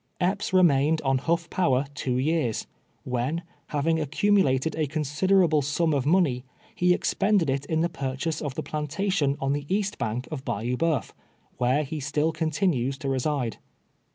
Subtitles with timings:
[0.19, 2.65] Epps renuiined on Ilutf Power two years,
[3.03, 6.43] when, having accumulated a considerable sum of money,
[6.73, 10.75] he expended it in tlie purchase of the plantation on the east bank of Bayou
[10.75, 11.11] Bo^if,
[11.59, 13.57] M'here he still continues to reside.